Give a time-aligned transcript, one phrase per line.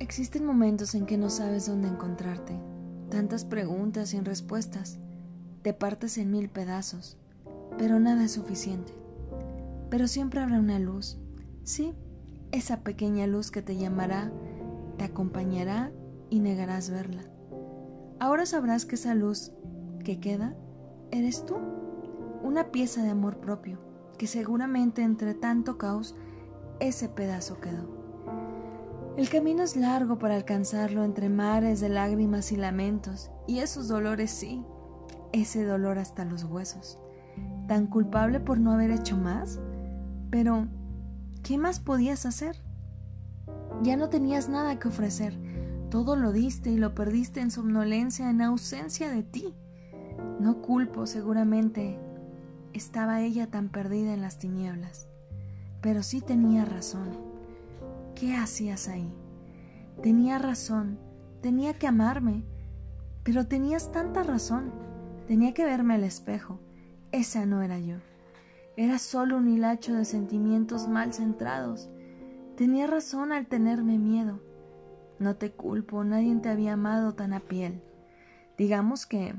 [0.00, 2.58] Existen momentos en que no sabes dónde encontrarte,
[3.10, 4.98] tantas preguntas sin respuestas,
[5.60, 7.18] te partes en mil pedazos,
[7.76, 8.94] pero nada es suficiente.
[9.90, 11.18] Pero siempre habrá una luz,
[11.64, 11.92] sí,
[12.50, 14.32] esa pequeña luz que te llamará,
[14.96, 15.92] te acompañará
[16.30, 17.22] y negarás verla.
[18.20, 19.52] Ahora sabrás que esa luz
[20.02, 20.56] que queda
[21.10, 21.56] eres tú,
[22.42, 23.78] una pieza de amor propio,
[24.16, 26.16] que seguramente entre tanto caos
[26.80, 27.99] ese pedazo quedó.
[29.16, 34.30] El camino es largo para alcanzarlo entre mares de lágrimas y lamentos, y esos dolores
[34.30, 34.64] sí,
[35.32, 36.98] ese dolor hasta los huesos.
[37.66, 39.60] ¿Tan culpable por no haber hecho más?
[40.30, 40.68] Pero,
[41.42, 42.56] ¿qué más podías hacer?
[43.82, 45.36] Ya no tenías nada que ofrecer,
[45.90, 49.54] todo lo diste y lo perdiste en somnolencia, en ausencia de ti.
[50.38, 51.98] No culpo, seguramente
[52.72, 55.08] estaba ella tan perdida en las tinieblas,
[55.80, 57.29] pero sí tenía razón.
[58.20, 59.10] ¿Qué hacías ahí?
[60.02, 60.98] Tenía razón,
[61.40, 62.44] tenía que amarme,
[63.22, 64.72] pero tenías tanta razón.
[65.26, 66.60] Tenía que verme al espejo.
[67.12, 67.96] Esa no era yo.
[68.76, 71.88] Era solo un hilacho de sentimientos mal centrados.
[72.58, 74.42] Tenía razón al tenerme miedo.
[75.18, 77.82] No te culpo, nadie te había amado tan a piel.
[78.58, 79.34] Digamos que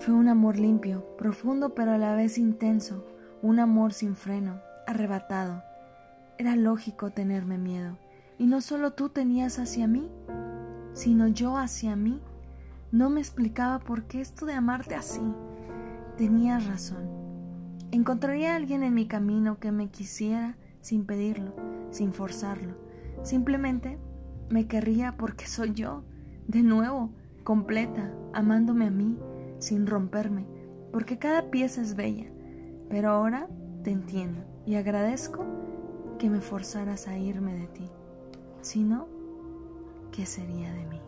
[0.00, 3.06] fue un amor limpio, profundo pero a la vez intenso,
[3.40, 5.62] un amor sin freno, arrebatado,
[6.40, 7.98] era lógico tenerme miedo.
[8.38, 10.08] Y no solo tú tenías hacia mí,
[10.94, 12.18] sino yo hacia mí.
[12.92, 15.20] No me explicaba por qué esto de amarte así.
[16.16, 17.10] Tenías razón.
[17.92, 21.54] Encontraría a alguien en mi camino que me quisiera sin pedirlo,
[21.90, 22.74] sin forzarlo.
[23.22, 23.98] Simplemente
[24.48, 26.04] me querría porque soy yo,
[26.48, 27.10] de nuevo,
[27.44, 29.18] completa, amándome a mí,
[29.58, 30.46] sin romperme,
[30.90, 32.30] porque cada pieza es bella.
[32.88, 33.46] Pero ahora
[33.84, 35.59] te entiendo y agradezco
[36.20, 37.88] que me forzaras a irme de ti.
[38.60, 39.08] Si no,
[40.12, 41.00] ¿qué sería de mí?